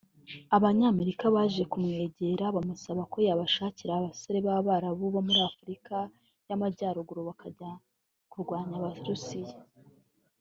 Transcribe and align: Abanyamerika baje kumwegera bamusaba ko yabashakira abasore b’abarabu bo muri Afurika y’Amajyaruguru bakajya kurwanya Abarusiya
Abanyamerika 0.57 1.23
baje 1.35 1.63
kumwegera 1.71 2.45
bamusaba 2.55 3.01
ko 3.11 3.17
yabashakira 3.27 3.91
abasore 3.95 4.37
b’abarabu 4.45 5.03
bo 5.13 5.21
muri 5.27 5.39
Afurika 5.49 5.95
y’Amajyaruguru 6.47 7.19
bakajya 7.29 7.69
kurwanya 8.31 8.73
Abarusiya 8.79 9.55